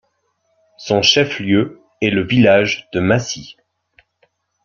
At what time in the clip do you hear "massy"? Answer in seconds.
2.99-3.55